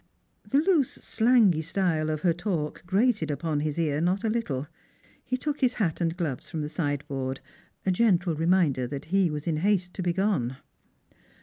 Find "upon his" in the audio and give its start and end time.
3.29-3.77